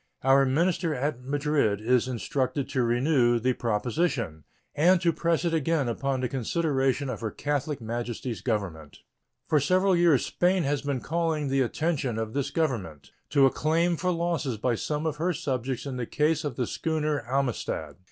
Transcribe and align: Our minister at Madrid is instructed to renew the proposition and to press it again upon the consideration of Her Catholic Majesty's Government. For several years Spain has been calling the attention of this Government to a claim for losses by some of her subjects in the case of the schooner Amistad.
Our 0.23 0.47
minister 0.47 0.95
at 0.95 1.21
Madrid 1.21 1.79
is 1.79 2.07
instructed 2.07 2.67
to 2.69 2.81
renew 2.81 3.39
the 3.39 3.53
proposition 3.53 4.45
and 4.73 4.99
to 4.99 5.13
press 5.13 5.45
it 5.45 5.53
again 5.53 5.87
upon 5.87 6.21
the 6.21 6.27
consideration 6.27 7.07
of 7.07 7.21
Her 7.21 7.29
Catholic 7.29 7.79
Majesty's 7.79 8.41
Government. 8.41 9.01
For 9.47 9.59
several 9.59 9.95
years 9.95 10.25
Spain 10.25 10.63
has 10.63 10.81
been 10.81 11.01
calling 11.01 11.49
the 11.49 11.61
attention 11.61 12.17
of 12.17 12.33
this 12.33 12.49
Government 12.49 13.11
to 13.29 13.45
a 13.45 13.51
claim 13.51 13.95
for 13.95 14.09
losses 14.09 14.57
by 14.57 14.73
some 14.73 15.05
of 15.05 15.17
her 15.17 15.33
subjects 15.33 15.85
in 15.85 15.97
the 15.97 16.07
case 16.07 16.43
of 16.43 16.55
the 16.55 16.65
schooner 16.65 17.23
Amistad. 17.31 17.97